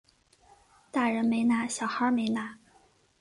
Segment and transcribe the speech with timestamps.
[0.91, 2.57] 大人没拿小孩没拿